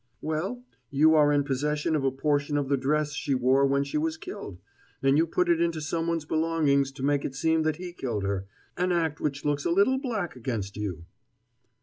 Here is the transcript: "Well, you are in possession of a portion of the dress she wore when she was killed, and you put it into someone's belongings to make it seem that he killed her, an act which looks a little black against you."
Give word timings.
"Well, 0.23 0.63
you 0.89 1.13
are 1.13 1.31
in 1.31 1.43
possession 1.43 1.95
of 1.95 2.03
a 2.03 2.09
portion 2.09 2.57
of 2.57 2.69
the 2.69 2.75
dress 2.75 3.13
she 3.13 3.35
wore 3.35 3.67
when 3.67 3.83
she 3.83 3.99
was 3.99 4.17
killed, 4.17 4.59
and 5.03 5.15
you 5.15 5.27
put 5.27 5.47
it 5.47 5.61
into 5.61 5.79
someone's 5.79 6.25
belongings 6.25 6.91
to 6.93 7.03
make 7.03 7.23
it 7.23 7.35
seem 7.35 7.61
that 7.61 7.75
he 7.75 7.93
killed 7.93 8.23
her, 8.23 8.47
an 8.75 8.91
act 8.91 9.21
which 9.21 9.45
looks 9.45 9.63
a 9.63 9.69
little 9.69 9.99
black 9.99 10.35
against 10.35 10.75
you." 10.75 11.05